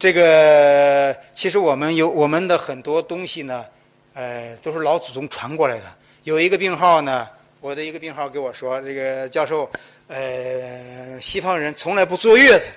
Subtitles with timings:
[0.00, 3.66] 这个其实我们有我们的很多东西呢，
[4.14, 5.82] 呃，都是老祖宗传过来的。
[6.22, 7.28] 有一个病号呢，
[7.60, 9.70] 我的一个病号给我说，这个教授，
[10.06, 12.72] 呃，西方人从来不坐月子。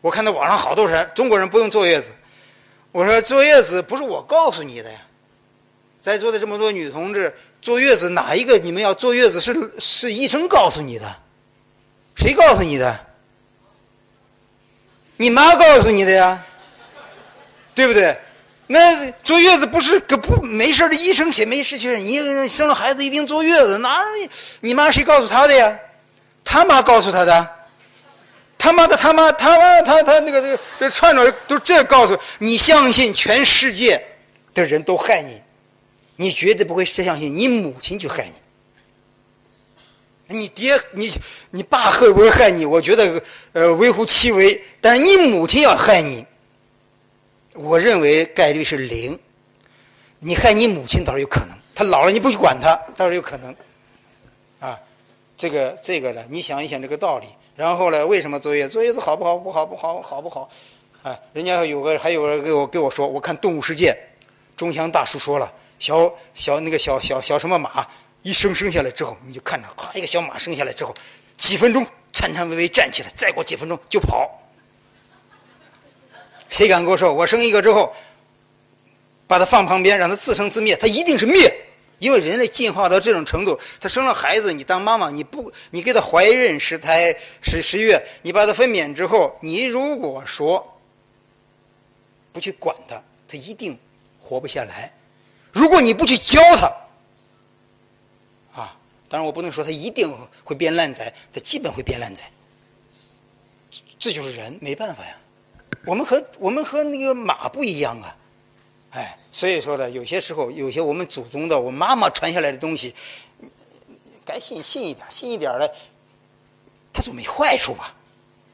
[0.00, 2.10] 我看到网上好多人，中国人不用坐月子。
[2.90, 4.98] 我说坐月子不是我告诉你的呀，
[6.00, 7.32] 在座的这么多女同志，
[7.62, 11.06] 坐月子哪一个你们要坐月子是是医生告诉你的？
[12.16, 13.05] 谁告诉你的？
[15.16, 16.44] 你妈告诉你的呀，
[17.74, 18.16] 对不对？
[18.66, 24.00] 那坐月子不是个不没事的医生写没事去，你生了孩子一定坐月子，哪
[24.60, 25.78] 你妈谁告诉他的呀？
[26.44, 27.52] 他妈告诉他的。
[28.58, 34.02] 他妈的，他妈，他妈，他他那个这个这串着都这告诉你，相信全世界
[34.54, 35.40] 的人都害你，
[36.16, 38.32] 你绝对不会相信你母亲去害你。
[40.28, 41.10] 你爹，你
[41.50, 42.64] 你爸会不会害你？
[42.66, 43.22] 我觉得
[43.52, 46.24] 呃微乎其微，但是你母亲要害你，
[47.54, 49.18] 我认为概率是零。
[50.18, 53.54] 你害你母亲倒是有可能，他老了你不去管他倒是有可能。
[54.58, 54.80] 啊，
[55.36, 57.26] 这个这个呢，你想一想这个道理。
[57.54, 58.06] 然后呢？
[58.06, 58.70] 为什么坐月子？
[58.70, 59.36] 坐月子好不好？
[59.38, 60.50] 不好不好好不好？
[61.02, 63.92] 啊，人家有个还有人给我给我说，我看《动物世界》，
[64.56, 67.86] 钟祥大叔说了，小小那个小小小什么马
[68.26, 70.92] 一生生下来之后，你就看着，咔一个小马生下来之后，
[71.36, 74.28] 几分钟颤颤巍巍站起来，再过几分钟就跑。
[76.48, 77.94] 谁敢跟我说，我生一个之后，
[79.28, 81.56] 把它放旁边，让它自生自灭，它一定是灭。
[82.00, 90.80] 因为人类进化到这种程度，他生了孩子，你当妈妈，你不，你给他怀孕十胎十十月，你把他分娩之后，你如果说
[92.32, 93.78] 不去管他，他一定
[94.20, 94.92] 活不下来。
[95.52, 96.70] 如果你不去教他，
[99.08, 100.12] 当然我不能说他一定
[100.44, 102.22] 会变烂仔，他基本会变烂仔。
[103.70, 105.16] 这这就是人，没办法呀。
[105.84, 108.16] 我们和我们和那个马不一样啊。
[108.90, 112.94] 哎，所以说呢，有些时候，有些我们祖宗的，我妈妈传下来的东西，
[114.24, 115.70] 该信信一点，信一点的，
[116.92, 117.94] 它总没坏处吧？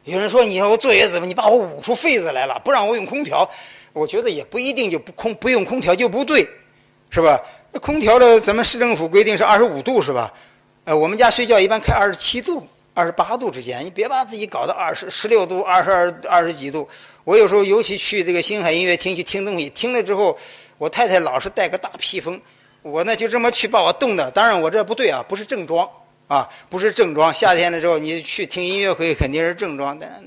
[0.05, 3.49] 有人说，你要我坐月子，你把我捂出痱子来了，不让我用空调，
[3.93, 6.45] 我觉得也不一定就不空不用空调就不对，
[7.11, 7.41] 是吧？
[7.73, 10.33] 那空调的，咱们市政府规定是二十五度，是吧？
[10.85, 16.87] 呃，我们家睡觉一般开二十七度、二十八度之间，你别把自己搞到二十十六度、二十二二十几度。
[17.25, 20.37] 我有时候尤其去这个星海音乐厅去听东西，听了之后，
[20.77, 22.39] 我太太老是带个大披风，
[22.83, 24.31] 我呢就这么去把我冻的。
[24.33, 25.89] 当然我这不对啊，不是正装
[26.29, 27.33] 啊，不是正装。
[27.33, 30.23] 夏天的时候你去听音乐会肯定是正装，但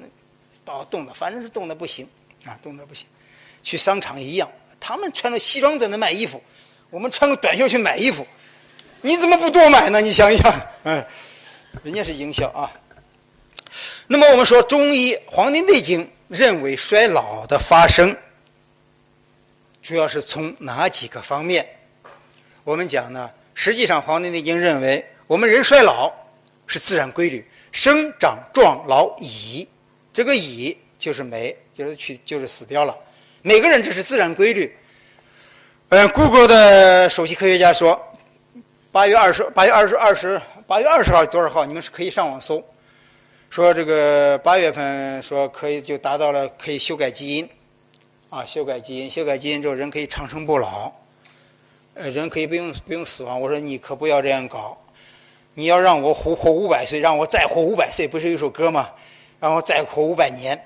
[0.63, 2.07] 把我冻的，反正是冻的不行
[2.45, 3.05] 啊，冻的不行。
[3.61, 6.41] 去商场一样，他们穿着西装在那卖衣服，
[6.95, 8.25] 我们穿个短袖去买衣服，
[9.01, 9.99] 你怎么不多买呢？
[9.99, 11.05] 你想一想，嗯，
[11.83, 12.71] 人家是营销啊。
[14.07, 16.05] 那么我们说中医《黄帝内经》。
[16.27, 18.15] 认为衰老的发生，
[19.83, 21.67] 主要是从哪几个方面？
[22.63, 26.11] 我们讲呢，实际上《黄帝内经》认为，我们人衰老
[26.65, 29.67] 是自然规律，生长壮老已，
[30.11, 32.97] 这个已就是没，就是去就是死掉了。
[33.43, 34.75] 每个人这是自然规律。
[35.97, 37.97] 嗯，Google 的首席科学家说，
[38.91, 41.63] 八月二十八月二十二十八月二十号多少号？
[41.63, 42.61] 你们是可以上网搜。
[43.49, 47.49] 说这个八月份说可以就达到了可以修改基因，
[48.29, 50.91] 啊，修改基因，修改基因之后人可以长生不老，
[51.93, 53.39] 呃，人可以不用不用死亡。
[53.39, 54.77] 我说你可不要这样搞，
[55.53, 58.89] 你要让我活活五百岁，让我再活五百岁，不是有首歌吗？
[59.39, 60.61] 让我再活五百年，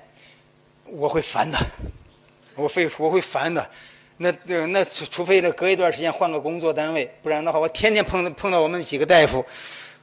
[0.85, 1.57] 我会烦的，
[2.55, 3.69] 我会我会烦的。
[4.21, 9.45] 那那那除非呢隔一段时间换个工作单位，不然的话我天天碰碰到我们几个大夫，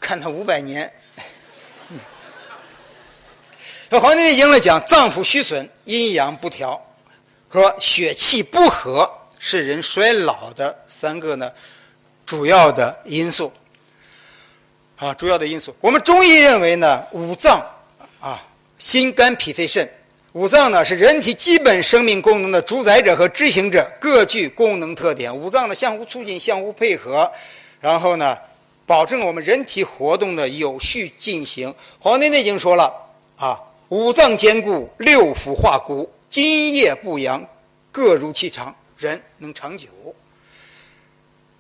[0.00, 0.91] 看他五百年。
[4.00, 6.82] 《黄帝内经》来讲，脏腑虚损、阴阳不调
[7.47, 11.53] 和血气不和是人衰老的三个呢
[12.25, 13.53] 主要的因素。
[14.97, 15.76] 啊，主要的因素。
[15.78, 17.62] 我们中医认为呢，五脏
[18.19, 18.43] 啊，
[18.78, 19.87] 心、肝、脾、肺、肾，
[20.37, 25.35] 五脏呢是人体基本生命功能的主宰者和执行者，各具功能特点。
[25.35, 27.33] 五脏呢相互促进、相互配合，
[27.81, 28.37] 然后呢，
[28.85, 31.71] 保证我们人体活动的有序进行。
[31.99, 32.93] 《黄帝内经》说了
[33.38, 33.59] 啊。
[33.88, 37.43] 五脏坚固，六腑化骨，津液不扬，
[37.91, 39.89] 各如其长，人能长久。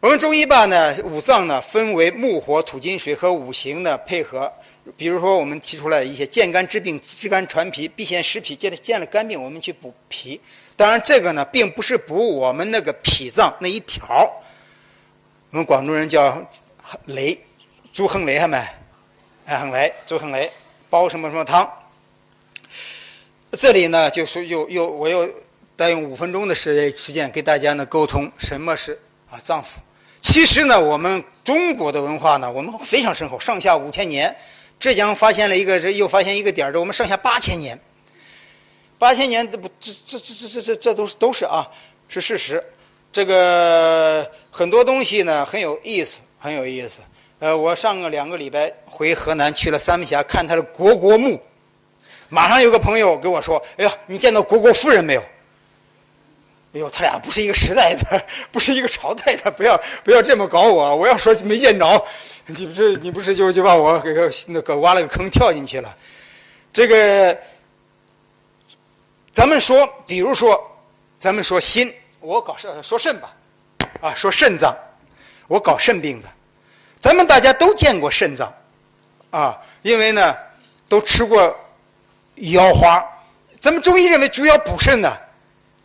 [0.00, 4.52] 我们中医吧呢，五脏呢分为木、火、土、金、水和五行的配合。
[4.96, 10.40] 比如说，我们提出来一些健肝治病、治肝传脾、避邪实脾，见了见了肝病，我们去补脾。
[10.76, 14.04] 当然，这个呢并不是补我们那个脾脏那一条。
[15.50, 16.40] 我们广东人叫
[17.06, 17.36] 雷，
[17.92, 18.62] 朱恒雷还没？
[19.46, 20.50] 哎，横雷，朱恒雷，
[20.88, 21.68] 煲什么什么汤。
[23.52, 25.28] 这里呢，就说又又我又
[25.76, 29.00] 再用五分钟的时时间给大家呢沟通什么是
[29.30, 29.78] 啊脏腑。
[30.20, 34.34] 其实呢，我们中国的文化呢，我们非常深厚，上下五千年。
[34.78, 37.78] 浙江发现了一个，这又发现一个点儿，这我们上下八千年。
[38.98, 41.68] 八千年这不这这这这这这这都是都是啊，
[42.08, 42.62] 是事实。
[43.12, 47.00] 这个很多东西呢很有意思，很有意思。
[47.38, 51.38] 呃，我上个两个礼拜回河南去了三门峡看他的国国墓，
[52.30, 55.22] 马上有个朋友跟我说：“哎呀，你见到国国夫人没有？”
[56.76, 60.94] 哎呦，他俩不是一个时代的， 不是一个朝代的，不要不要这么搞我。
[60.94, 62.06] 我要说没见着，
[62.44, 64.10] 你不是你不是就就把我给
[64.48, 65.96] 那个挖了个坑跳进去了。
[66.74, 67.38] 这个，
[69.32, 70.62] 咱们说，比如说，
[71.18, 71.90] 咱们说心。
[72.20, 73.34] 我搞肾说肾吧，
[74.02, 74.76] 啊，说肾脏，
[75.48, 76.28] 我搞肾病的，
[77.00, 78.52] 咱们大家都见过肾脏，
[79.30, 80.36] 啊，因为呢，
[80.90, 81.56] 都吃过
[82.34, 83.02] 腰花，
[83.60, 85.10] 咱们中医认为猪腰补肾的，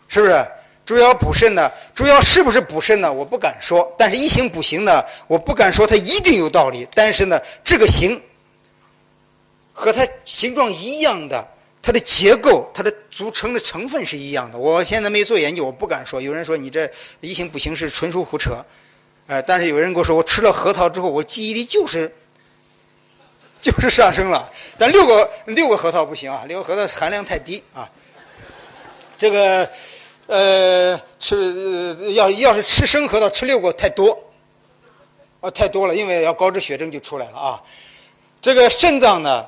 [0.10, 0.46] 是不是？
[0.92, 1.72] 猪腰补肾呢？
[1.96, 3.10] 猪腰是不是补肾呢？
[3.10, 8.22] 我不敢说，但是一行补行呢，我不敢说它一定有道理，但是呢，这个行
[9.72, 11.48] 和它形状一样的。
[11.82, 14.58] 它的结构，它的组成的成分是一样的。
[14.58, 16.22] 我现在没做研究，我不敢说。
[16.22, 16.92] 有人说你这
[17.22, 18.64] 一行不行是纯属胡扯，
[19.28, 22.14] 呃，但是有人跟我说，我吃了核桃之后，我记忆力就是
[23.62, 24.52] 就是上升了。
[24.78, 27.90] 但六个六个核桃不行啊，六个核桃含量太低啊。
[29.18, 29.72] 这个
[30.32, 34.18] 呃，吃要要是吃生核桃吃六个太多，
[35.42, 37.62] 啊太多了，因为要高脂血症就出来了啊。
[38.42, 39.46] 这个肾脏呢？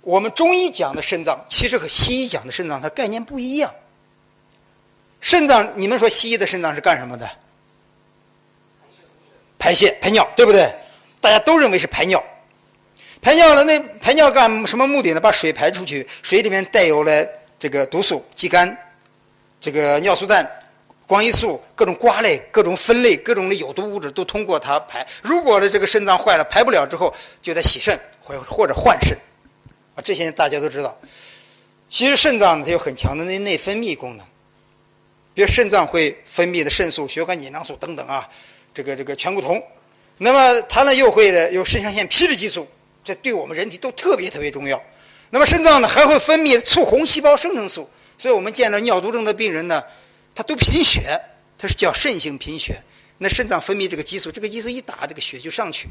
[0.00, 3.70] 我们中医讲的肾脏，其实和西医讲的肾脏它概念不一样。
[5.20, 7.30] 肾脏，你们说西医的肾脏是干什么的？
[9.58, 10.74] 排泄、排尿，对不对？
[11.20, 12.24] 大家都认为是排尿。
[13.20, 15.20] 排尿了，那排尿干什么目的呢？
[15.20, 17.28] 把水排出去，水里面带有了
[17.58, 18.74] 这个毒素、肌酐、
[19.64, 20.46] 这个尿素氮、
[21.06, 25.06] 光异素、各种瓜类、各种酚类、各种的有毒物质都通过它排。
[25.22, 29.16] 如果呢这个肾脏坏了，排不了之后，就得洗肾或或者换肾。
[29.94, 30.94] 啊，这些大家都知道。
[31.88, 34.26] 其实肾脏它有很强的内内分泌功能，
[35.32, 38.28] 比如肾脏会分泌的肾素、血管紧张素等等啊，
[38.74, 39.62] 这个这个醛固酮。
[40.18, 42.68] 那么它呢又会的有肾上腺皮质激素，
[43.02, 44.78] 这对我们人体都特别特别重要。
[45.30, 47.88] 那么肾脏呢还会分泌促红细胞生成素，
[48.18, 49.82] 所以我们见到尿毒症的病人呢，
[50.34, 51.20] 他都贫血，
[51.58, 52.80] 他是叫肾性贫血。
[53.18, 55.88] 那肾脏分泌这个激素，这个激素一打，这个血就上去。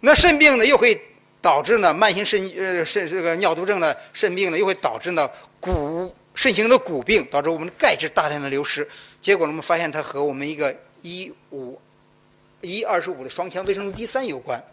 [0.00, 1.00] 那肾病呢又会。
[1.42, 5.28] 导致呢慢性肾呃肾这个尿毒症呢肾病呢又会导致呢
[5.58, 8.88] 骨肾型的骨病，导致我们的钙质大量的流失。
[9.20, 11.80] 结果呢我们发现它和我们一个一五
[12.60, 14.64] 一二十五的双羟维生素 D 三有关。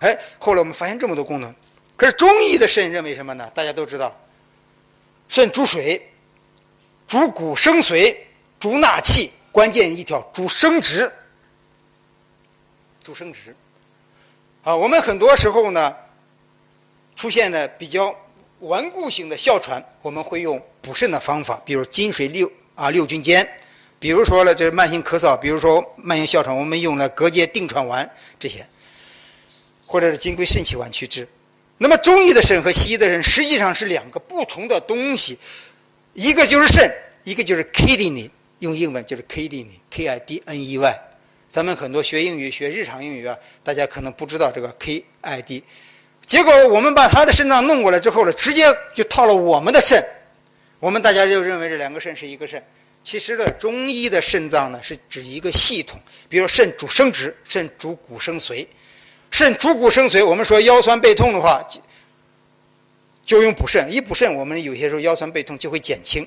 [0.00, 1.54] 哎，后来我们发现这么多功能。
[1.96, 3.48] 可是中医的肾认为什么呢？
[3.54, 4.12] 大家都知道，
[5.28, 6.10] 肾主水，
[7.08, 8.16] 主骨生髓，
[8.58, 11.12] 主纳气，关键一条主生殖，
[13.02, 13.54] 主生殖。
[14.62, 15.94] 啊，我们很多时候呢。
[17.16, 18.14] 出现的比较
[18.58, 23.48] 顽固性的哮喘，我们会用补肾的方法，比如金水六啊六君煎，
[23.98, 28.06] 比如说了这慢性咳嗽，比如说慢性哮喘，我们用了隔节定喘丸
[28.38, 28.66] 这些，
[29.86, 31.26] 或者是金匮肾气丸去治。
[31.78, 35.38] 那么中医的肾和西医的肾实际上是两个不同的东西，
[36.16, 36.90] 一个就是肾，
[37.24, 38.30] 一个就是 kidney，
[38.60, 41.00] 用英文就是 kidney，k i d n e y。
[41.46, 45.62] 咱们很多学英语、学日常英语啊，大家可能不知道这个 k i d。
[46.24, 48.64] 结果我们把他的肾脏弄过来之后呢，直接
[48.94, 50.02] 就套了我们的肾，
[50.80, 52.64] 我们大家就认为这两个肾是一个肾。
[53.02, 56.00] 其实呢，中医的肾脏呢是指一个系统，
[56.30, 58.66] 比如肾主生殖，肾主骨生髓，
[59.30, 60.24] 肾主骨生髓。
[60.24, 61.62] 我们说腰酸背痛的话，
[63.26, 66.26] 就用补肾，一补肾，我们有些时候腰酸背痛就会减轻，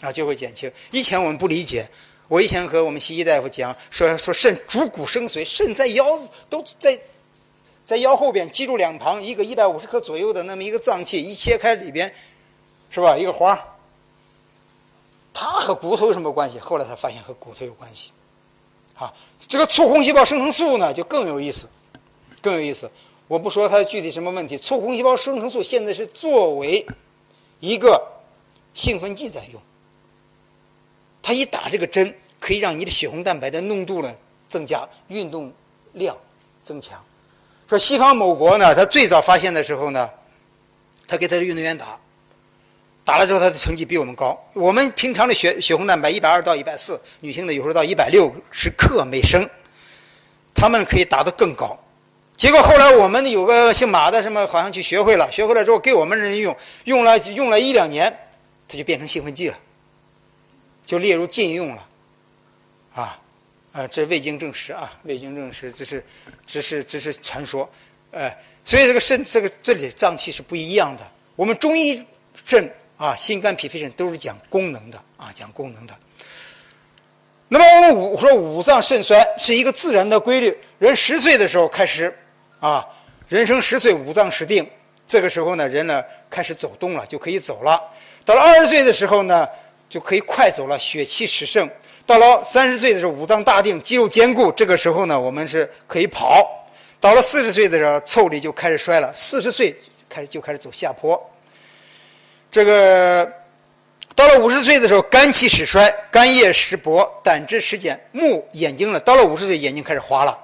[0.00, 0.72] 啊，就会减轻。
[0.90, 1.88] 以前我们不理解，
[2.26, 6.98] 我以前和我们西医大夫讲，说说肾主骨生髓，肾在腰都在。
[7.84, 12.10] 在腰后边，脊柱两旁一个一百五十克左右的那么一个脏器，一切开里边，
[12.90, 13.18] 是吧？
[13.18, 13.76] 一个花
[15.34, 16.60] 它和骨头有什么关系？
[16.60, 18.12] 后来才发现和骨头有关系。
[18.94, 21.68] 啊，这个促红细胞生成素呢，就更有意思，
[22.40, 22.88] 更有意思。
[23.32, 26.86] 我不说它具体什么问题，促红细胞生成素现在是作为
[27.60, 27.98] 一个
[28.74, 29.62] 兴奋剂在用。
[31.22, 34.14] 它一打这个针，可以让你的血红蛋白的浓度呢
[34.50, 35.50] 增加，运动
[35.94, 36.14] 量
[36.62, 37.02] 增强。
[37.66, 40.10] 说西方某国呢，他最早发现的时候呢，
[41.08, 41.98] 他给他的运动员打，
[43.02, 44.38] 打了之后他的成绩比我们高。
[44.52, 49.48] 我们平常的血血红蛋白一百二到一百四，女性的有时候到一百六十克每升，
[50.54, 51.78] 他们可以打得更高。
[52.36, 58.12] 结果后来我们有个姓马的什么好像去学会了，学会了之后给我们人用，用了用了一两年，
[58.66, 59.58] 它就变成兴奋剂了，
[60.84, 61.88] 就列入禁用了，
[62.94, 63.20] 啊，
[63.70, 66.04] 啊，这未经证实啊，未经证实，这是，
[66.44, 67.70] 只是只是传说，
[68.10, 71.08] 哎，所以这个肾这个这里的脏器是不一样的。
[71.36, 72.04] 我们中医
[72.44, 75.94] 肾啊，心肝脾肺肾都是讲功能的啊，讲功能的。
[77.48, 80.58] 那么我们五说五脏肾衰是一个自然的规律。
[80.78, 82.12] 人十岁的时候开始，
[82.62, 82.86] 啊，
[83.26, 84.64] 人生十岁五脏始定，
[85.04, 86.00] 这个时候呢，人呢
[86.30, 87.82] 开始走动了，就可以走了。
[88.24, 89.44] 到了二十岁的时候呢，
[89.88, 91.68] 就可以快走了，血气始盛。
[92.06, 96.64] 到了三十岁的时候，五脏大定，肌肉坚固，这个时候呢，我们是可以跑。
[97.00, 99.76] 到了四十岁的时候，腠理就开始衰了，四十岁
[100.08, 101.20] 开始就开始走下坡。
[102.48, 103.28] 这个。
[104.14, 109.00] 到了五十岁的时候，肝气始衰，肝叶始薄，胆汁始减，目眼睛了。
[109.00, 110.38] 到了五十岁，眼睛开始花了。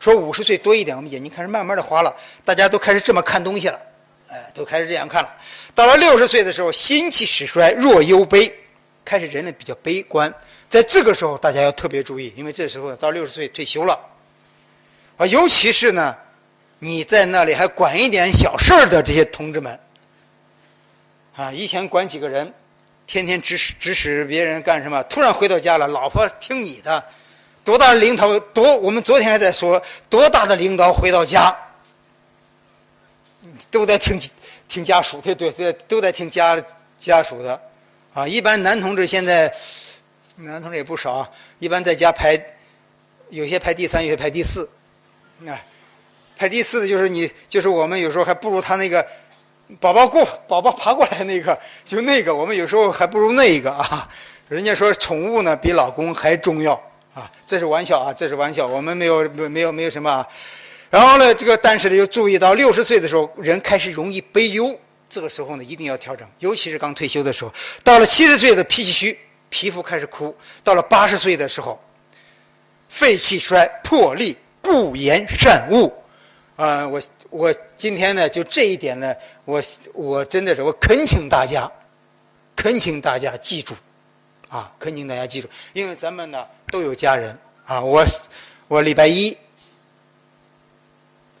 [0.00, 2.14] 说五十岁多一点，我们眼睛开始慢慢的花了，
[2.44, 3.80] 大家都开始这么看东西了，
[4.28, 5.34] 哎，都开始这样看了。
[5.74, 8.52] 到了六十岁的时候，心气始衰，弱忧悲，
[9.04, 10.32] 开始人呢比较悲观。
[10.70, 14.00] 在这个时候，大家要特别注意，因为这时候到六十岁退休了，
[15.16, 16.16] 啊，尤其是呢，
[16.78, 19.78] 你在那里还管一点小事儿的这些同志们，
[21.34, 22.52] 啊，以前管几个人。
[23.06, 25.02] 天天指使指使别人干什么？
[25.04, 27.02] 突然回到家了，老婆听你的，
[27.64, 28.38] 多大的领导？
[28.40, 31.56] 多我们昨天还在说，多大的领导回到家，
[33.70, 34.20] 都在听
[34.68, 36.60] 听家属，对对对，都在听家
[36.98, 37.60] 家属的，
[38.14, 39.54] 啊，一般男同志现在
[40.36, 42.38] 男同志也不少，一般在家排，
[43.30, 44.68] 有些排第三，有些排第四，
[45.46, 45.64] 哎，
[46.36, 49.06] 排第四的就是你，就是我们有时候还不如他那个。
[49.80, 54.08] 宝宝过，宝宝爬过来那个，就那个，我们有时候还不如那一个啊。
[54.48, 56.82] 人家说宠物呢比老公还重要
[57.18, 60.10] 啊，这是玩笑啊，这是玩笑，我们没有没没有没有什么。
[60.10, 60.28] 啊
[60.90, 67.52] 然后呢，这个但是呢，又注意到六十岁的时候，人开始容易悲忧，这个时候呢，一定要调整，尤其是刚退休的时候。
[67.82, 69.18] 到了七十岁的脾气虚，
[69.50, 70.32] 皮肤开始枯；
[70.62, 71.78] 到了八十岁的时候，
[72.88, 75.92] 肺气衰，魄力不言善恶。
[76.56, 77.00] 啊，我。
[77.30, 81.70] 我今天呢，就这一点呢，我我真的是我恳请大家，
[82.56, 83.74] 恳请大家记住，
[84.48, 87.80] 啊，恳请大家记住，因为咱们呢都有家人啊。
[87.80, 88.04] 我
[88.66, 89.36] 我礼拜一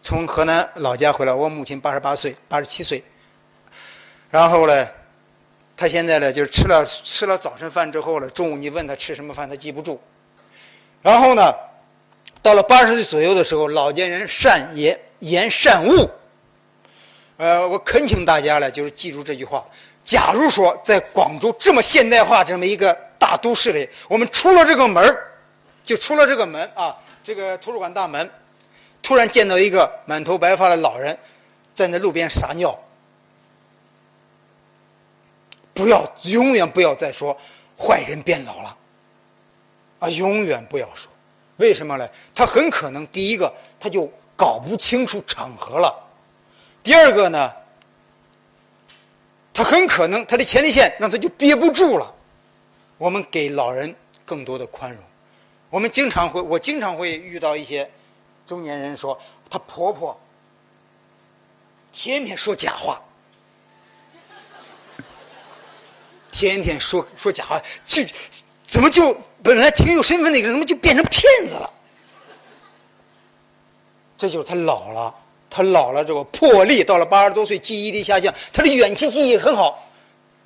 [0.00, 3.02] 从河南老家回来，我母亲八十八岁，八十七岁。
[4.30, 4.88] 然后呢，
[5.76, 10.00] 他现在呢就是吃了吃了早晨饭之后了，中午你问他吃什么饭，他记不住。
[11.02, 11.54] 然后呢，
[12.42, 14.98] 到了八十岁左右的时候，老年人善言。
[15.20, 16.08] 言善恶，
[17.38, 19.66] 呃，我恳请大家呢，就是记住这句话。
[20.08, 25.18] 假如说在广州这么现代化这么一个大都市里，我们出了这个门
[25.84, 28.30] 就出了这个门啊，这个图书馆大门，
[29.02, 31.18] 突然见到一个满头白发的老人
[31.74, 32.74] 站在路边撒尿，
[35.74, 37.36] 不要，永远不要再说
[37.78, 38.76] 坏人变老了，
[39.98, 41.12] 啊，永远不要说，
[41.58, 42.08] 为什么呢？
[42.34, 44.10] 他很可能第一个他就。
[44.38, 45.92] 搞不清楚场合了。
[46.80, 47.52] 第二个呢，
[49.58, 52.14] 他很可能他的前列腺让他就憋不住了。
[52.96, 53.92] 我们给老人
[54.24, 55.02] 更多的宽容。
[55.68, 57.90] 我们经常会，我经常会遇到一些
[58.46, 60.16] 中年人说，她婆婆
[61.90, 63.02] 天天说假话，
[66.30, 68.04] 天天说说假话，就
[68.64, 69.12] 怎么就
[69.42, 71.68] 本来挺有身份的一个人，怎么就变成骗子了？
[74.16, 75.12] 这就是他老了，
[75.50, 79.84] 他老了之后魄力到了八十多岁，记忆力下降，他的远期记忆很好。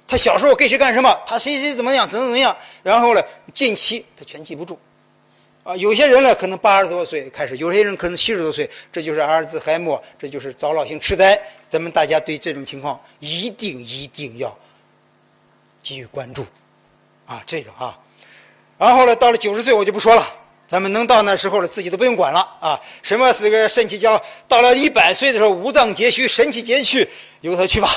[0.06, 3.22] 他小时候给谁干什么，他谁谁怎么样，怎么怎么样，然后呢，
[3.54, 4.78] 近期他全记不住。
[5.64, 11.40] 啊，有些人呢可能八十多岁开始，有些人可能七十多岁，这就是阿尔兹海默，这就是早老性痴呆。
[11.68, 14.54] 咱们大家对这种情况一定一定要
[15.82, 16.44] 给予关注，
[17.26, 17.98] 啊，这个啊，
[18.76, 20.26] 然后呢，到了九十岁我就不说了。
[20.72, 22.80] 咱们能到那时候了，自己都不用管了啊！
[23.02, 24.18] 什么是个肾气交？
[24.48, 27.06] 到了一百岁的时候，五脏皆虚，神气皆去，
[27.42, 27.90] 由他去吧。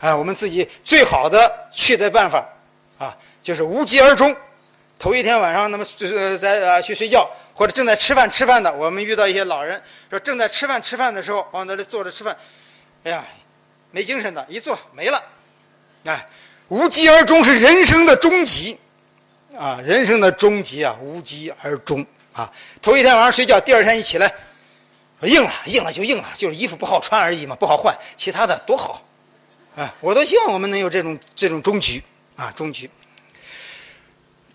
[0.00, 2.44] 啊，我们自己最好的去的办法
[2.98, 4.34] 啊，就是无疾而终。
[4.98, 9.80] 头一天晚上，那么就是在啊去睡觉，或者正在吃饭吃饭的，我们遇到一些老人
[10.10, 12.36] 说正在吃饭吃饭的时候往那里坐着吃饭，
[13.04, 13.24] 哎呀，
[13.92, 15.22] 没精神的，一坐没了。
[16.06, 16.26] 哎，
[16.66, 18.76] 无疾而终是人生的终极。
[19.56, 22.50] 啊，人生的终极啊，无疾而终啊！
[22.80, 24.32] 头一天晚上睡觉，第二天一起来，
[25.22, 29.02] 硬了，硬了就硬了，就是衣服不好穿而已嘛，不好换，其他的多好，
[29.76, 29.94] 啊！
[30.00, 32.02] 我都希望我们能有这种这种终局
[32.36, 32.90] 啊，终局。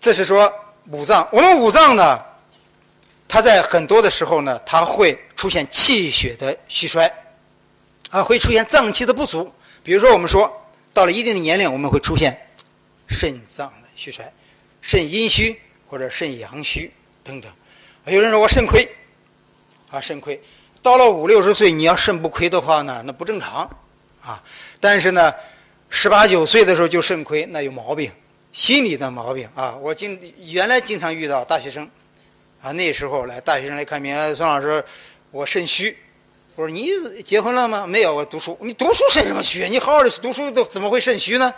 [0.00, 0.52] 这是说
[0.90, 2.20] 五脏，我们五脏呢，
[3.28, 7.12] 它在很多的时候呢，它会出现气血的虚衰，
[8.10, 9.52] 啊，会出现脏气的不足。
[9.82, 10.50] 比如说，我们说
[10.92, 12.36] 到了一定的年龄，我们会出现
[13.08, 14.30] 肾脏的虚衰，
[14.88, 16.90] 肾阴虚或者肾阳虚
[17.22, 17.52] 等等。
[18.06, 18.88] 有人说我肾亏，
[19.90, 20.40] 啊，肾亏，
[20.80, 23.68] 到了五六十岁，你要肾不亏的话呢，那不正常，
[24.22, 24.42] 啊，
[24.80, 25.30] 但是呢，
[25.90, 28.10] 十八九岁的时候就肾亏，那有毛病，
[28.50, 29.76] 心理的毛病啊。
[29.76, 31.86] 我经原来经常遇到大学生，
[32.62, 34.82] 啊，那时候来大学生来看病，孙老师，
[35.30, 35.94] 我肾虚。
[36.54, 36.88] 我说你
[37.26, 37.86] 结婚了吗？
[37.86, 38.56] 没有，我读书。
[38.62, 39.68] 你读书肾什么虚？
[39.68, 41.52] 你好好的读书都怎么会肾虚呢？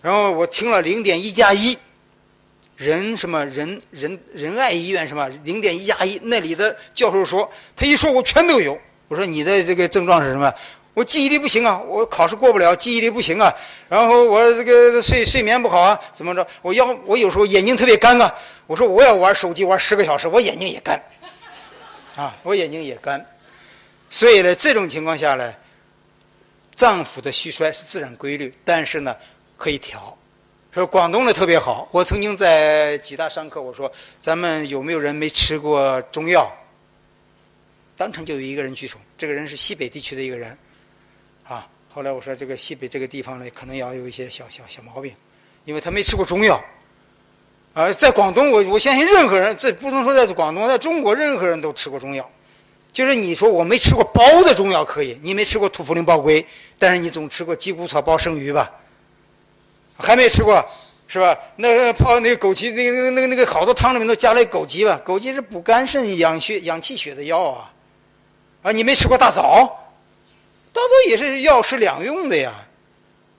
[0.00, 1.76] 然后我听了零点一加一，
[2.76, 8.78] 仁什么仁仁仁爱医院什么零点一加一那里的教授说，他一说我全都有。
[9.08, 10.52] 我说你的这个症状是什么？
[10.92, 13.54] 我记忆力不行啊，我考试过不了，记忆力不行啊。
[13.88, 16.46] 然后我这个睡睡眠不好啊，怎么着？
[16.62, 18.34] 我要我有时候眼睛特别干啊。
[18.66, 21.00] 我说我要玩手机玩十个小时，我眼睛也干，
[22.16, 23.24] 啊，我眼睛也干。
[24.08, 25.54] 所以呢，这种情况下呢，
[26.74, 29.14] 脏腑的虚衰是自然规律，但是呢，
[29.56, 30.16] 可以调。
[30.76, 33.90] 说广东的特别好，我曾经在几大上课，我说
[34.20, 36.54] 咱们有没有人没吃过中药？
[37.96, 40.54] 当场就有一个人举手，这个人是西北地区的一个人，
[41.44, 45.14] 啊，后来我说这个西北这个地方呢，可能要有一些小小小毛病，
[45.64, 46.62] 因为他没吃过中药。
[47.72, 52.30] 啊，在广东，我我相信任何人，这不能说在广东，在中国任何人都吃过中药。
[52.92, 56.46] 就是你说我没吃过包的中药可以，你没吃过土茯苓包龟，
[56.78, 58.70] 但是你总吃过鸡骨草包生鱼吧？
[59.96, 60.64] 还没吃过
[61.08, 61.38] 是吧？
[61.56, 65.00] 那个泡那个枸杞，那个那个那个那个好多汤里面都加了枸杞吧？
[65.04, 67.72] 枸杞是补肝肾、养血、养气血的药啊！
[68.62, 69.42] 啊，你没吃过大枣？
[70.72, 72.66] 大枣也是药食两用的呀！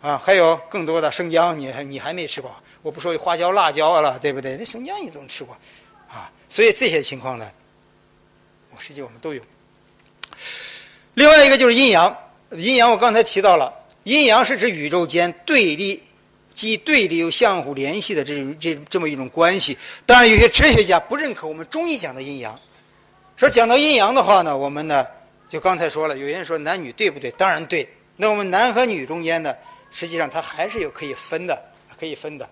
[0.01, 2.55] 啊，还有更多的生姜，你还你还没吃过？
[2.81, 4.55] 我不说花椒、辣椒了，对不对？
[4.55, 5.53] 那生姜你总吃过
[6.07, 6.31] 啊？
[6.47, 7.51] 所以这些情况呢？
[8.73, 9.41] 我实际我们都有。
[11.15, 12.15] 另外一个就是阴阳，
[12.51, 13.73] 阴阳我刚才提到了，
[14.03, 16.01] 阴阳是指宇宙间对立，
[16.57, 19.77] 既对立又相互联系的这种这这么一种关系。
[20.07, 22.59] 当然，有些哲学家不认可我们中医讲的阴阳，
[23.35, 25.05] 说讲到阴阳的话呢，我们呢
[25.47, 27.29] 就刚才说了，有些人说男女对不对？
[27.37, 27.87] 当然对。
[28.15, 29.53] 那我们男和女中间呢，
[29.91, 31.63] 实际上它还是有可以分的，
[31.99, 32.49] 可以分的。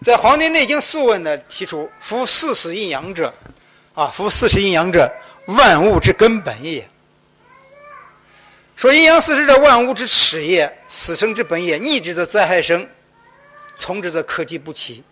[0.00, 3.34] 在《黄帝内经素问》呢提出：“夫四时阴阳者，
[3.94, 5.12] 啊，夫四时阴阳者。”
[5.46, 6.88] 万物之根本也。
[8.76, 11.76] 说阴阳四时者，万物之始也，死生之本也。
[11.78, 12.88] 逆之则灾害生，
[13.80, 15.02] 从之则克己不齐。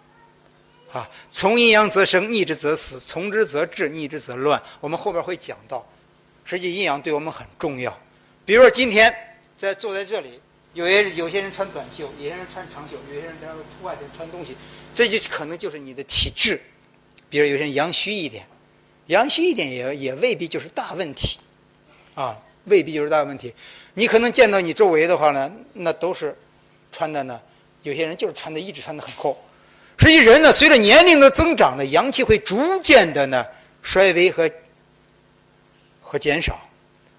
[0.92, 4.62] 啊，从阴阳则生，逆之则死；从之则治，逆之则乱。
[4.80, 5.86] 我们后边会讲到，
[6.44, 7.98] 实际阴阳对我们很重要。
[8.44, 9.14] 比如说今天
[9.56, 10.40] 在坐在这里，
[10.74, 13.48] 有些有些人穿短袖，有些人穿长袖，有些人在
[13.82, 14.56] 外边穿东西，
[14.94, 16.60] 这就可能就是你的体质。
[17.30, 18.46] 比如有些人阳虚一点。
[19.08, 21.38] 阳虚一点也也未必就是大问题，
[22.14, 23.54] 啊，未必就是大问题。
[23.94, 26.36] 你可能见到你周围的话呢，那都是
[26.92, 27.40] 穿的呢，
[27.82, 29.36] 有些人就是穿的一直穿的很厚。
[29.98, 33.44] 实际人呢，随着年龄的增长呢，阳气会逐渐的呢
[33.82, 34.48] 衰微和
[36.00, 36.58] 和减少。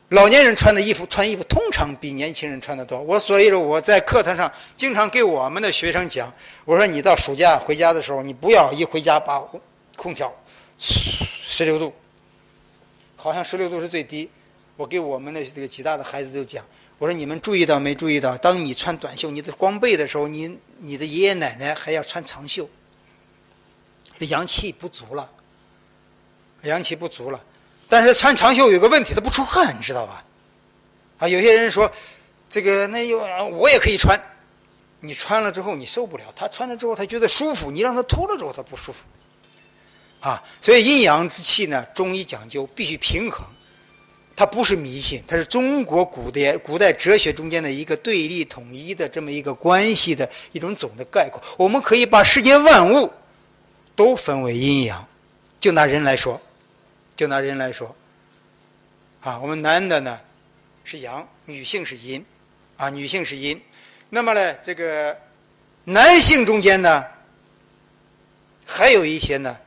[0.10, 3.00] 老年人穿的衣服穿衣服通常比年轻人穿的多。
[3.00, 6.34] 我所以说我在课堂上经常给我们的学生讲，
[6.66, 9.40] 我说你到暑假回家的时候，你不要一回家把
[9.96, 10.34] 空调。
[10.80, 11.94] 十六度，
[13.18, 14.30] 好像十六度是最低。
[14.78, 16.66] 我给我们的这个几大的孩子都讲，
[17.00, 18.38] 我说你们注意到没注意到？
[18.38, 22.70] 当你穿短袖、你的光背的时候，你你的爷爷奶奶还要穿长袖，
[24.20, 25.32] 阳气不足了，
[26.64, 27.42] 阳气不足了。
[27.88, 30.24] 但是穿长袖有个问题，它不出汗，你知道吧？
[31.20, 31.90] 啊，有些人说
[32.50, 34.22] 这个那又我也可以穿，
[35.00, 39.06] 你穿了之后你受不了，他穿了之后他觉得舒服，你让他脱了之后他不舒服。
[40.20, 43.48] 啊，所以阴阳之气呢，中医讲究必须平衡，
[44.40, 51.44] 它不是迷信，它是中国古代古代哲学中间的一个对立统一的这么一个关系的一种总的概括。
[51.58, 53.12] 我们可以把世间万物
[53.98, 55.06] 都分为阴阳，
[55.60, 56.42] 就拿人来说，
[57.18, 57.94] 就拿人来说，
[59.20, 60.18] 啊，我们男的呢
[60.86, 62.24] 是阳，女性是阴，
[62.78, 63.62] 啊，女性是阴，
[64.10, 65.18] 那么呢，这个
[65.84, 67.04] 男性中间呢
[68.66, 69.60] 还有一些呢。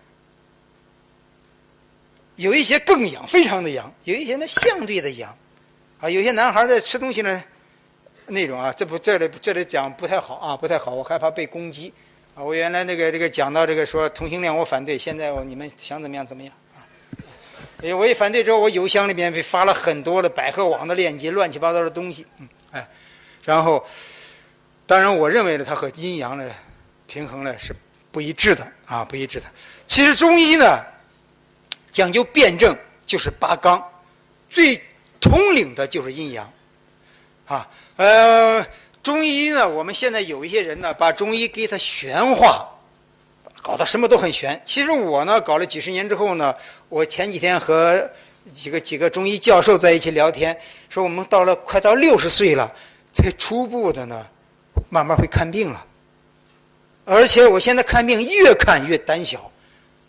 [2.43, 5.33] 有一些更阳，非常的阳；有一些呢相对的阳，
[6.01, 7.41] 啊，有些男孩在吃东西呢，
[8.27, 11.95] 那种啊，这不这里这里讲不太好啊，不太好，我害怕被攻击，
[12.35, 16.83] 啊，我原来那个这个讲到这个说同性恋我反对，现在你们想怎么样怎么样啊？
[17.81, 22.89] 哎，我一反对之后，我邮箱里面被发了很多的百合网的链接，乱七八糟的东西，嗯，哎，
[23.45, 23.87] 然后，
[24.85, 26.51] 当然我认为呢，它和阴阳的
[27.07, 27.73] 平衡呢是
[28.11, 29.47] 不一致的啊，不一致的。
[29.87, 30.85] 其实中医呢。
[31.93, 32.77] 讲究辩证
[33.07, 33.81] 就是八纲，
[34.49, 34.83] 最
[35.21, 36.53] 统领的就是阴阳，
[37.47, 38.67] 啊，呃，
[39.03, 42.69] 中医呢，我们现在有一些人呢，把中医给它玄化，
[43.61, 44.61] 搞得什么都很玄。
[44.65, 46.55] 其实我呢，搞了几十年之后呢，
[46.89, 48.11] 我前几天和
[48.53, 52.75] 几个几个中医教授在一起聊天，说我们到了快到六十岁了，
[53.13, 54.27] 才初步的呢，
[54.89, 55.85] 慢慢会看病了。
[57.05, 59.52] 而且我现在看病越看越胆小，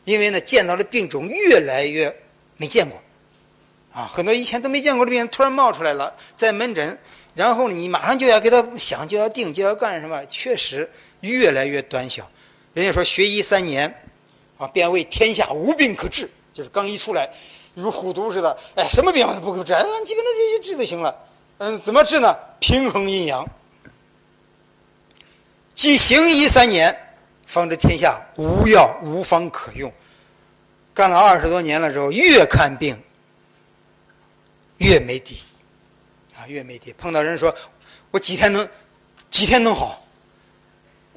[0.06, 2.14] 因为呢，见到的病种越来越
[2.58, 3.02] 没见过，
[3.94, 6.98] 啊，很多以前都没见过的病突然冒出来了，在门诊。
[7.36, 10.24] 然后呢，你马上就要给他想，就要定，就要干什么？
[10.28, 10.88] 确实
[11.22, 12.30] 越来越短小。
[12.76, 13.92] 人家说学医三年，
[14.58, 16.30] 啊，便为天下无病可治。
[16.54, 17.28] 就是刚一出来，
[17.74, 21.18] 如虎毒似的，哎，什么病都不够治，按基本的就就治就行了。
[21.58, 22.36] 嗯，怎么治呢？
[22.60, 23.44] 平衡阴阳。
[25.74, 26.96] 即行医三年，
[27.54, 29.92] 方知天下无药无方可用。
[30.94, 33.02] 干了二十多年了之后，越看病
[34.78, 35.42] 越没底。
[36.36, 37.56] 啊越没底，碰到人说
[38.10, 38.68] ：“我几天能，
[39.30, 40.04] 几天能好？”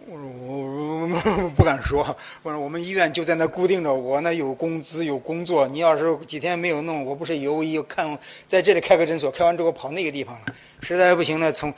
[0.07, 1.09] 我我
[1.43, 2.17] 我不敢说。
[2.43, 5.67] 我说我们医院就在那固定着，我那有工资有工作。
[5.67, 10.47] 你要是几天没有弄，我不是游医看，在这里开个诊所，开完之后跑那个地方了。
[10.83, 11.73] 实在不行呢，从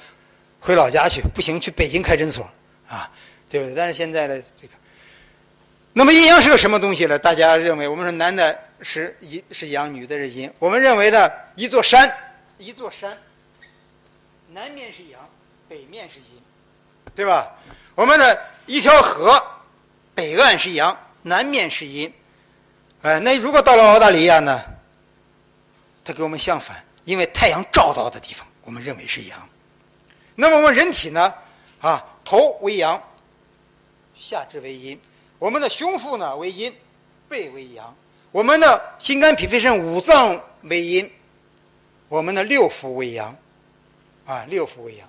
[0.60, 2.46] 回老家去，不行去北京开诊所
[2.88, 3.08] 啊，
[3.48, 3.74] 对不对？
[3.74, 4.74] 但是现在呢，这个，
[5.92, 7.18] 那么阴阳是个什么东西呢？
[7.18, 10.52] 大家认为，我们说男的是阴是阳，女的是阴。
[10.58, 12.12] 我们认为呢，一座山，
[12.58, 13.16] 一座山。
[14.48, 15.20] 南面是阳，
[15.68, 16.42] 北面是阴，
[17.14, 17.54] 对吧？
[17.94, 19.42] 我们的一条河，
[20.14, 22.12] 北岸是阳，南面是阴。
[23.02, 24.60] 哎，那如果到了澳大利亚呢？
[26.04, 29.48] 它给我们相反，因为太阳照到的地方，我们认为是阳。
[30.34, 31.34] 那么我们人体呢？
[31.80, 33.00] 啊，头为阳，
[34.18, 34.98] 下肢为阴；
[35.38, 36.74] 我们的胸腹呢为阴，
[37.28, 37.94] 背为阳；
[38.32, 41.10] 我们的心肝脾肺肾五脏为阴，
[42.08, 43.36] 我们的六腑为阳。
[44.26, 45.08] 啊，六腑为阳，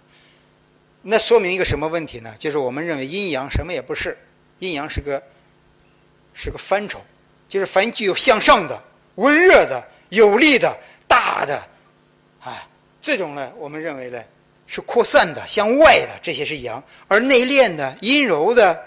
[1.01, 2.33] 那说明一个什么问题呢？
[2.39, 4.17] 就是我们认为阴阳什么也不是，
[4.59, 5.21] 阴阳是个
[6.33, 7.01] 是个范畴，
[7.49, 8.81] 就是凡具有向上的、
[9.15, 10.73] 温热的、有力的、
[11.05, 11.61] 大的，
[12.39, 12.65] 啊，
[13.01, 14.23] 这种呢，我们认为呢
[14.67, 18.81] 是扩散的、向外的，这些是阳；而内敛的、阴柔的，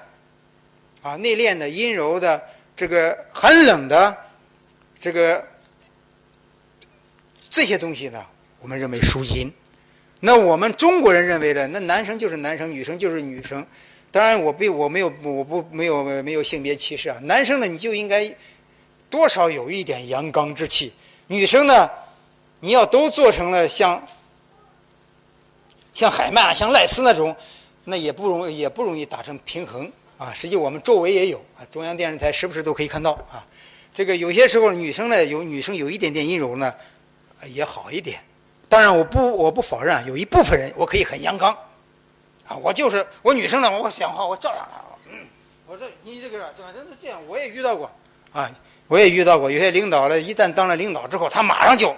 [1.03, 2.41] 啊，内敛的、阴柔的，
[2.77, 4.17] 这个寒冷的，
[5.01, 5.45] 这个
[7.51, 8.25] 这些东西呢，
[8.61, 9.53] 我们认为属阴。
[10.21, 13.67] 那我们中国人认为的，那男生就是男生，女生就是女生。
[14.13, 17.19] 当然，我不，我没有，我不没有没有性别歧视啊。
[17.23, 18.33] 男生呢，你就应该
[19.11, 20.93] 多少有一点阳刚之气；
[21.27, 21.91] 女生呢，
[22.61, 24.01] 你要都做成了像
[25.93, 27.35] 像海曼、像赖斯那种，
[27.85, 29.91] 那也不容也不容易达成平衡
[30.23, 30.33] 啊。
[30.35, 33.45] 实际我们周围也有啊，中央电视台时不时都可以看到啊。
[33.93, 36.75] 这个有些时候女生呢，有女生有一点点阴柔呢，
[37.47, 38.21] 也好一点。
[38.69, 41.53] 当然，我不我不否认啊，有一部分人我可以很阳刚，
[42.47, 44.67] 啊，我就是我女生呢，我讲话我照样，
[45.11, 45.27] 嗯，
[45.67, 47.21] 我这你这个怎么真是这样？
[47.29, 47.91] 我也遇到过，
[48.33, 48.51] 啊，
[48.89, 51.95] 我也遇到过，有些领导呢，一旦当了领导之后，他马上就，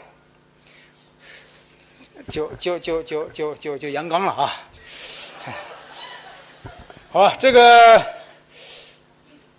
[2.29, 4.51] 就就就就就就就阳刚了啊，
[7.15, 8.05] 好，这个，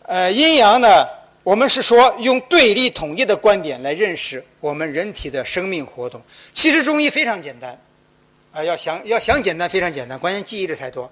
[0.02, 1.08] 呃，阴阳呢？
[1.42, 6.22] 我们是说用对立统一的观点来认识我们人体的生命活动。
[6.52, 7.80] 其实中医非常简单，
[8.52, 11.10] 啊，要想要想简单非常简单，关键记忆的太多。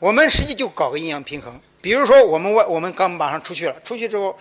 [0.00, 1.60] 我们实际就搞个阴阳平衡。
[1.80, 4.36] 比如说我们外我们刚马上出去了，出去之后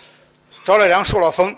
[0.65, 1.55] 着了凉受了风，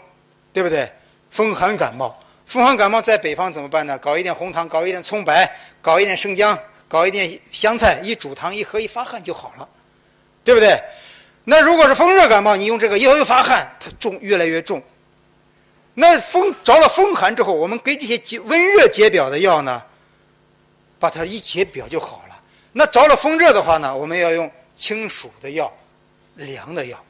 [0.51, 0.91] 对不对？
[1.29, 2.13] 风寒感冒，
[2.45, 3.97] 风寒感冒在北方怎么办呢？
[3.99, 5.49] 搞一点红糖，搞一点葱白，
[5.81, 9.69] 搞一点生姜，搞一点香菜，一煮汤一喝一发汗就好了，
[10.45, 10.81] 对不对？
[11.43, 14.81] 那如果是风热感冒，你用这个以后又发汗，它重越来越重。
[15.93, 19.83] 那风着了风寒之后，我们给这些解温热解表的药呢，
[20.97, 22.41] 把它一解表就好了。
[22.71, 25.71] 那着了风热的话呢，我们要用清暑的药、
[26.35, 27.03] 凉的药。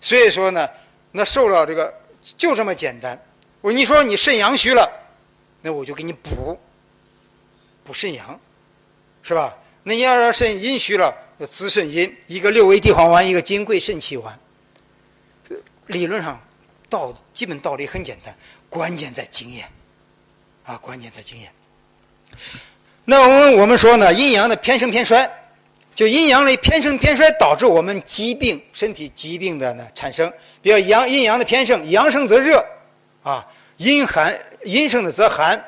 [0.00, 0.68] 所以说呢，
[1.12, 1.92] 那受了这个
[2.36, 3.20] 就这么简单。
[3.60, 4.90] 我你说你肾阳虚了，
[5.60, 6.58] 那我就给你补
[7.84, 8.40] 补肾阳，
[9.22, 9.56] 是吧？
[9.82, 11.14] 那你要是肾阴虚了。
[11.44, 14.38] 滋肾阴，一个六味地黄丸，一个金匮肾气丸。
[15.88, 16.40] 理论上
[16.88, 18.34] 道基本道理很简单，
[18.70, 19.66] 关键在经验
[20.64, 21.52] 啊，关键在经验。
[23.04, 25.30] 那我们我们说呢，阴阳的偏盛偏衰，
[25.94, 30.32] 就阴阳的偏盛偏衰导致我们疾病、身体疾病的呢产生。
[30.62, 32.64] 比如阳阴阳的偏盛，阳盛则热
[33.22, 33.46] 啊，
[33.76, 35.62] 阴寒阴盛的则寒。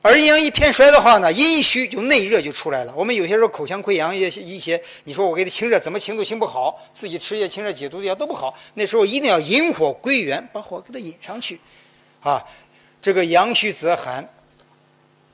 [0.00, 2.94] 而阴阳一偏衰的话呢，阴虚就内热就出来了。
[2.94, 8.56] 我们有些时候口腔溃疡一些一些，你说我给他清热，怎么清都清不好，自己吃些清热解毒的药都不好。
[8.74, 11.60] 那时候一定要引火归元，把火给它引上去，
[12.22, 12.42] 啊，
[13.02, 14.26] 这个阳虚则寒。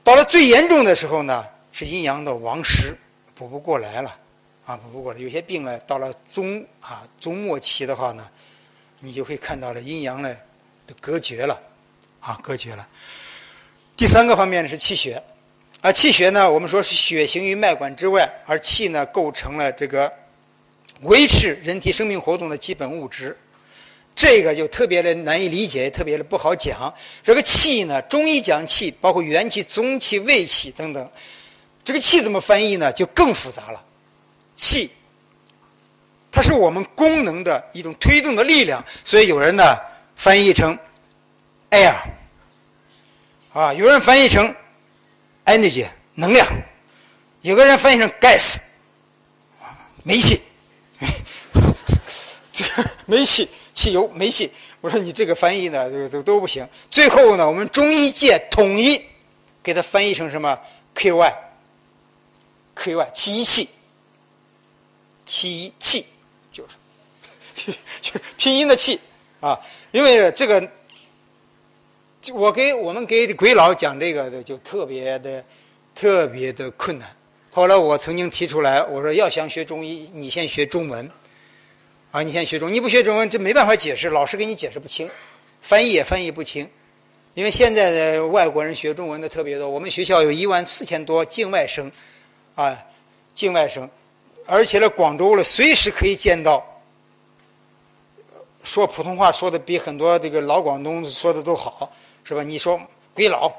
[0.03, 2.97] 到了最严重的时候呢，是阴阳的亡失，
[3.35, 4.17] 补不过来了，
[4.65, 5.19] 啊，补不过来。
[5.19, 8.27] 有些病呢，到了中啊中末期的话呢，
[8.99, 10.35] 你就会看到了阴阳呢
[10.87, 11.61] 都隔绝了，
[12.19, 12.87] 啊，隔绝了。
[13.97, 15.21] 第三个方面呢是气血，
[15.81, 20.11] 啊，气血呢，我们说是血行于脉管之外，而气呢构成了这个
[21.01, 23.37] 维持人体生命活动的基本物质。
[24.13, 26.93] 这个就特别的难以理解，特别的不好讲。
[27.21, 31.11] 这个气呢，中医讲气，包括元气、中气、胃气等等。
[31.83, 32.91] 这个气怎么翻译呢？
[32.91, 33.85] 就更复杂了。
[34.55, 34.89] 气，
[36.31, 39.75] 它是我们功能的一种推动的力量，所以有人呢
[40.15, 40.77] 翻译成
[41.71, 41.95] air，
[43.55, 44.53] 啊，有人翻译成
[45.45, 46.45] energy 能量，
[47.39, 48.57] 有个人翻译成 gas，
[50.03, 50.41] 煤气，
[52.51, 53.47] 这个煤气。
[53.73, 56.65] 汽油、煤气，我说你这个翻译呢，都都都不行。
[56.89, 59.01] 最后呢，我们中医界统一
[59.61, 60.57] 给它翻译成什么
[60.93, 63.69] ？Q Y，Q Y，七气，
[65.25, 66.05] 七气，
[66.53, 68.97] 就是 就是拼音的气
[69.41, 69.59] 啊。
[69.91, 70.61] 因为这个，
[72.33, 75.43] 我给我们给鬼佬讲这个的就特别的
[75.93, 77.15] 特别的困难。
[77.51, 81.09] 后来我曾经提出来，我说要想学中医，你先学中文。
[82.11, 85.09] 啊，你先学中，你不学中文，这没办法解释，老师给你解释不清，
[85.59, 86.65] 翻译也翻译不清，
[87.33, 91.91] 因为现在的外国人学中文的特别多，我们学校有一万四千多境外生，
[92.53, 92.73] 啊，
[93.33, 93.89] 境外生，
[94.45, 96.65] 而且呢，广州了随时可以见到
[98.63, 101.91] 说普通话说的比很多这个老广东说的都好，
[102.25, 102.43] 是吧？
[102.43, 102.81] 你说
[103.13, 103.49] 鬼佬，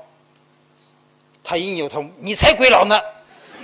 [1.43, 3.01] 他一扭头，你才鬼佬呢，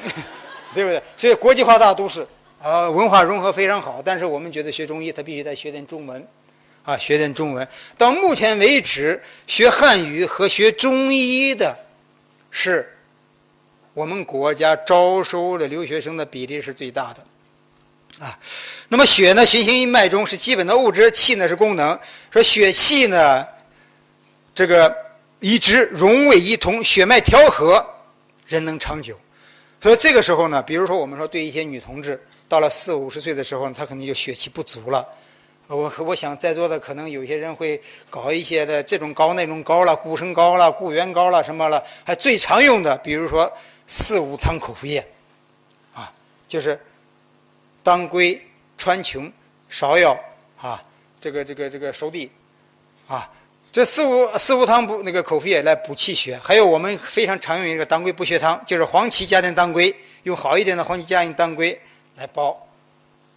[0.73, 1.03] 对不对？
[1.17, 2.27] 所以国际化大都市。
[2.65, 6.25] 呃，文化融合非常好，但是我们觉得学中医，他必须得学点中文，
[6.85, 7.67] 啊，学点中文。
[7.99, 11.77] 到目前为止，学汉语和学中医的，
[12.53, 12.97] 是
[13.95, 18.39] 我们国家招收的留学生的比例是最大的，啊。
[18.87, 21.99] 那么血呢，循行于脉中，是基本的物质；气呢，是功能。
[22.31, 23.45] 说血气呢，
[24.55, 24.95] 这个
[25.41, 27.85] 一直融为一通，血脉调和，
[28.47, 29.19] 人能长久。
[29.81, 32.21] 所以这个时候呢，比如说我们说对一些女同志。
[32.49, 35.09] 到了四五十岁的时候，她可能就血气不足了。
[35.69, 41.83] 我我想在座的可能有些人会搞一些的这种膏、那种膏了，固生膏了、固元膏了什么了。
[42.05, 43.51] 还最常用的，比如说
[43.87, 45.03] 四物汤口服液，
[45.95, 46.13] 啊，
[46.47, 46.79] 就是
[47.83, 48.39] 当归、
[48.77, 49.33] 川穹、
[49.71, 50.15] 芍药
[50.59, 50.85] 啊，
[51.23, 52.31] 这个这个这个熟地，
[53.07, 53.33] 啊，
[53.73, 56.39] 这四物四物汤补那个口服液来补气血。
[56.45, 61.81] 还有我们非常常用一个当归补血汤，就是黄芪加点当归，用好一点的黄芪加点当归。
[62.17, 62.69] 来煲，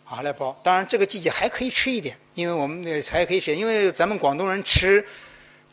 [0.03, 0.59] 啊，来煲。
[0.61, 3.55] 当然，这个季节还可以吃一点，因为我们那还可以吃。
[3.55, 5.03] 因为咱们广东人吃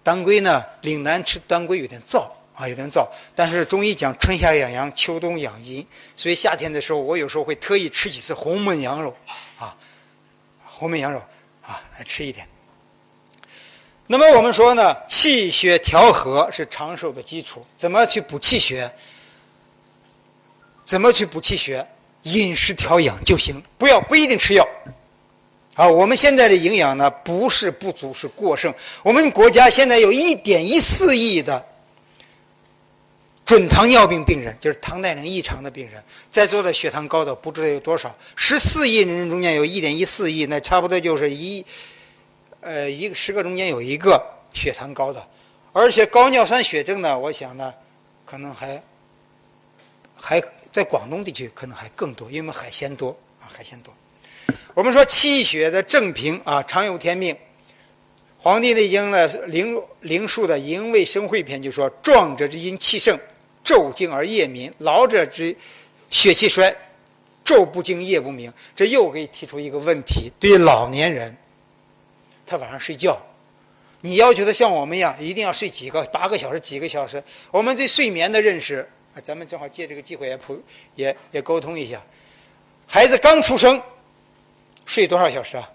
[0.05, 3.05] 当归呢，岭南吃当归有点燥啊，有点燥。
[3.35, 9.13] 但是中医讲春夏养阳，秋冬养阴，所以夏天的时候，我有时候会特意吃几次红焖羊肉，
[9.59, 9.77] 啊，
[10.65, 11.21] 红焖羊肉
[11.63, 12.47] 啊，来吃一点。
[14.07, 17.65] 那么我们说呢，气血调和是长寿的基础。
[17.77, 18.93] 怎么去补气血？
[20.85, 21.87] 怎么去补气血？
[22.25, 24.69] 饮食调养就行，不要不一定吃药。
[25.75, 28.73] 啊，我们现在的营养呢，不是不足，是过剩。
[29.03, 31.65] 我们国家现在有一点一四亿的
[33.45, 36.01] 准糖尿病病人，就是糖耐量异常的病人。
[36.31, 41.65] 在座的血糖高的不知道有多少，十四亿人中间有一点一四亿，那差不多就是一，
[42.63, 44.19] 呃，一个十个中间有一个
[44.55, 45.23] 血糖高的，
[45.73, 47.75] 而且高尿酸血症呢，我想呢，
[48.25, 48.83] 可能还
[50.17, 50.43] 还。
[50.73, 53.93] 在广东地区可能还更多，因为海鲜多啊，海鲜多。
[54.73, 57.35] 我们说气血的正平啊，常有天命。
[58.39, 63.21] 《黄帝内经》呢，灵灵术的《营卫生会篇》就说：“壮者之阴气盛，
[63.63, 65.55] 昼静而夜明；老者之
[66.09, 66.75] 血气衰，
[67.45, 71.37] 昼不静夜不明。”这又给提出一个问题：对于老年人，
[72.53, 73.19] 他晚上睡觉，
[74.03, 77.23] 你要求他像我们一样，一定要睡几个八个小时、几个小时？
[77.51, 78.87] 我们对睡眠的认识。
[79.15, 80.59] 啊，咱们正好借这个机会也普
[80.95, 82.03] 也也沟通一下。
[82.87, 83.83] 孩子刚出生，
[84.85, 85.71] 睡多少小时啊？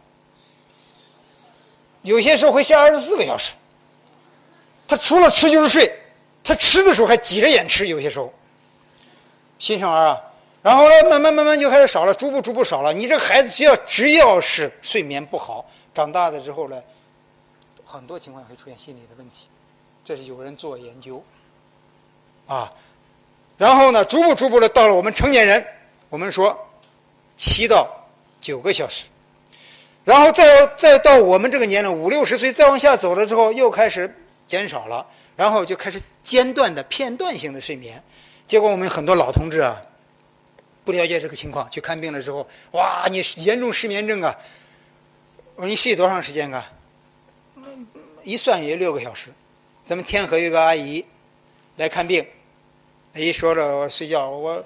[2.04, 3.54] 有些时候会睡二十四个小时。
[4.88, 5.92] 他除了吃就是睡，
[6.44, 8.34] 他吃的时候还挤着眼吃，有些时候。
[9.60, 10.22] 新生儿啊，
[10.64, 12.94] 然后呢，慢慢慢慢就开始少了，逐步逐步少了。
[12.94, 16.80] 你这孩子只要只要是睡眠不好，长大的之后呢，
[17.84, 19.48] 很多情况会出现心理的问题。
[20.04, 21.24] 这是有人做研究，
[22.46, 22.72] 啊。
[23.58, 25.66] 然后呢，逐步逐步的到了我们成年人，
[26.10, 26.56] 我们说
[27.36, 27.90] 七到
[28.40, 29.06] 九个小时，
[30.06, 35.04] 然后再再到我们这个年龄五六十岁再往下走了之后，又开始减少了，
[35.36, 38.04] 然后就开始间断的片段性的睡眠，
[38.48, 39.82] 结果我们很多老同志啊，
[40.86, 44.38] 不了解这个情况，去看病的时候，哇，你严重失眠症啊！
[45.58, 46.72] 我说你睡多长时间啊？
[48.24, 49.34] 一算也六个小时。
[49.84, 51.04] 咱们天河有个阿姨
[51.78, 52.24] 来看病，
[53.16, 54.64] 阿姨说了，我睡觉，我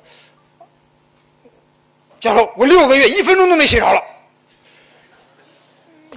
[2.19, 4.04] 教授，我六个月一分钟都没睡着了。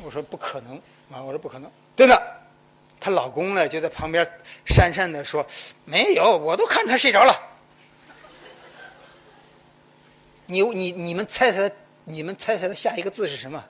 [0.03, 0.75] 我说不可能
[1.13, 1.23] 啊！
[1.23, 2.21] 我说不可能，真的。
[2.99, 4.27] 她老公呢就在旁边
[4.67, 5.47] 讪讪的说
[5.87, 7.41] ：“没有，我都看她睡着了。”
[10.47, 11.71] 你你你们猜猜，
[12.03, 13.65] 你们猜猜的下一个字是什么？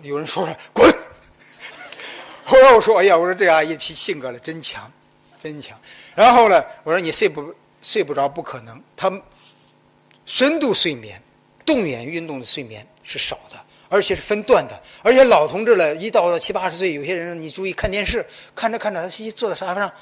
[0.00, 0.90] 有人说了，滚！
[2.44, 4.90] 后来我说：“哎呀，我说这阿姨脾性格了，真强，
[5.42, 5.78] 真强。”
[6.16, 9.12] 然后呢，我说你睡不睡不着不可能，她
[10.24, 11.20] 深度睡眠、
[11.64, 14.82] 动眼运动的睡眠是少的，而且是分段的。
[15.02, 19.92] 而且老同志了，一到了七八十岁，有些人你注意看电视，看着看着，他一坐在沙发上，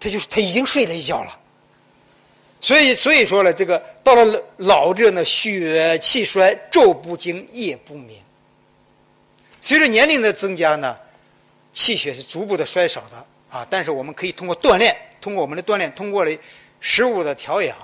[0.00, 1.38] 他就他已经睡了一觉了。
[2.60, 8.20] 所以，所以说呢，这个到了老者呢，血气衰，昼不惊，夜不眠。
[9.68, 10.96] 随着年龄的增加呢，
[11.74, 13.66] 气血是逐步的衰少的啊。
[13.68, 16.32] 但是我们可以通过锻炼，通过我们的锻炼，通过了
[16.80, 17.76] 食物的调养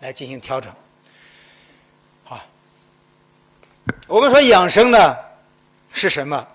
[0.00, 0.70] 来进行调整。
[2.22, 2.46] 好，
[4.06, 5.16] 我们说养生呢
[5.90, 6.46] 是什么？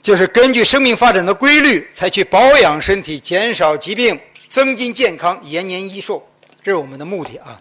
[0.00, 4.16] 就是根据生命发展的规律，采取保养身体、减少疾病、
[4.48, 6.24] 增进健康、延年益寿。
[6.62, 7.60] 这是我们的目的啊！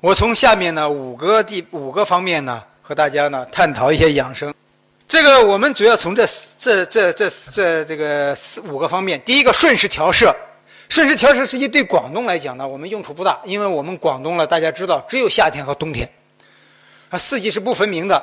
[0.00, 4.52] 我从下面呢五个地五个方面呢和大家呢探讨一些养生。
[5.06, 6.26] 这个我们主要从这
[6.58, 9.20] 这这这这这个四五个方面。
[9.24, 10.34] 第一个顺势调摄，
[10.88, 16.10] 顺势调摄实际对广东来讲呢，我们用处不大，因为我们广东了，大家知道只有夏天和冬天，
[17.10, 18.20] 啊四季是不分明的。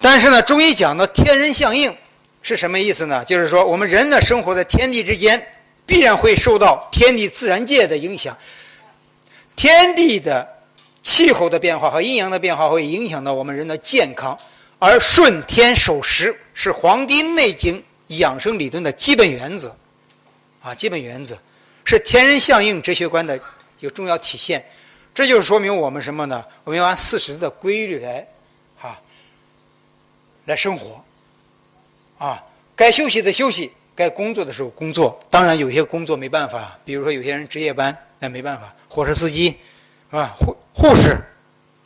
[0.00, 1.92] 但是呢，中医讲的天人相应
[2.40, 3.24] 是什么意思呢？
[3.24, 5.44] 就是说我们人呢生活在天地之间。
[5.84, 8.36] 必然会受到天地自然界的影响，
[9.56, 10.46] 天地的
[11.08, 14.38] 气候的变化和阴阳的变化会影响到我们人的健康，
[14.78, 17.78] 而顺天守时是《黄帝内经》
[18.18, 19.74] 养生理论的基本原则，
[20.60, 21.38] 啊，基本原则
[21.82, 23.34] 是天人相应哲学观的
[23.80, 24.62] 一个重要体现。
[25.14, 26.44] 这就是说明我们什么呢？
[26.64, 28.28] 我们要按四时的规律来，
[28.78, 29.00] 啊，
[30.44, 31.02] 来生活，
[32.18, 32.44] 啊，
[32.76, 33.72] 该休息的休息。
[33.96, 38.72] 该工作的时候工作，当然有些工作没办法，比如说有些人值夜班，那没办法。
[38.88, 39.56] 火车司机，
[40.10, 40.34] 啊？
[40.38, 41.20] 护护士，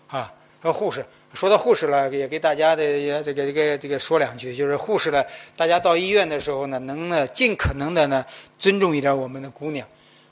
[0.08, 0.32] 啊，
[0.62, 1.04] 说护士，
[1.35, 5.24] 说到护士了，也给大家的也这个这个这个说两句，就是护士呢，
[5.56, 8.24] 大家到医院的时候呢，能呢尽可能的呢
[8.58, 9.87] 尊重一点我们的姑娘，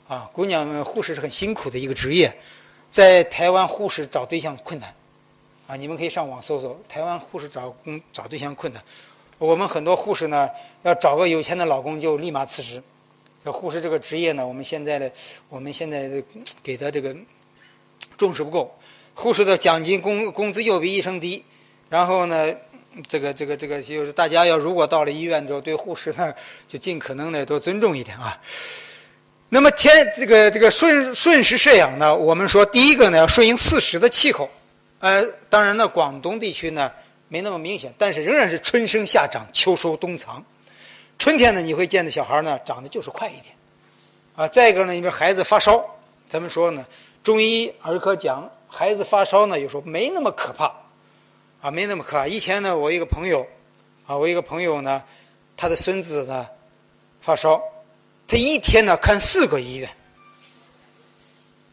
[0.07, 2.31] 啊，姑娘们护士是很辛苦的一个职业，
[2.89, 4.93] 在台湾护士找对象困难，
[5.67, 8.81] 啊，你们可以上网搜搜，台湾护士找工找对象困难。
[9.37, 10.47] 我们很多护士呢，
[10.83, 12.81] 要找个有钱的老公就立马辞职。
[13.43, 15.09] 这护士这个职业呢，我们现在呢，
[15.49, 16.23] 我们现在
[16.61, 17.15] 给的这个
[18.21, 18.77] 重视不够。
[19.15, 21.43] 护士的奖金工工资又比医生低，
[21.89, 22.53] 然后呢，
[23.07, 26.31] 这个这个这个就是大家要如果到了医院之后，对护士呢
[26.67, 28.39] 就尽可能的多尊重一点啊。
[29.49, 34.47] 那么天这个这个顺顺时摄养呢，我们说第一个呢要顺应四时的气候，
[34.99, 36.91] 呃，当然呢广东地区呢。
[37.33, 40.43] 没那么明显，但是仍然是春生夏长，秋收冬藏。
[41.17, 43.55] 春天呢，你会见到小孩呢长得就是快一点，
[44.35, 45.81] 啊，再一个呢，因为孩子发烧，
[46.27, 46.85] 咱们说呢，
[47.23, 50.73] 中医儿科讲孩子发烧呢，有时候没那么可怕，
[51.61, 52.27] 啊，没那么可怕。
[52.27, 53.45] 以前呢，我一个朋友，
[54.05, 55.03] 啊，我一个朋友呢，
[55.55, 56.47] 他的孙子呢
[57.21, 57.61] 发烧，
[58.27, 59.89] 他一天呢看四个医院，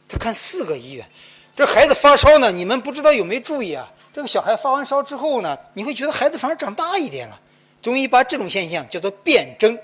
[0.09, 1.09] 他看四个医院。
[1.57, 3.91] 这孩子发烧呢，你们不知道有没有注意啊？
[4.13, 7.41] 这个小孩发完烧之后呢，你会觉得孩子反而长大一点了。
[7.81, 9.79] 中医把这种现象叫做变征，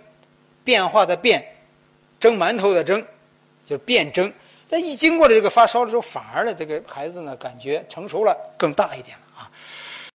[0.63, 1.57] 变化的变，
[2.19, 3.01] 蒸馒头的蒸，
[3.65, 4.33] 就是变征。
[4.69, 9.24] 但一经过了这个发烧之后，反而呢，这个孩子呢感觉成熟了，更大一点了。